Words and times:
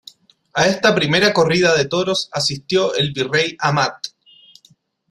A 0.55 0.65
esta 0.65 0.95
primera 0.95 1.31
corrida 1.31 1.75
de 1.77 1.85
toros 1.85 2.27
asistió 2.31 2.95
el 2.95 3.11
virrey 3.13 3.55
Amat. 3.59 4.07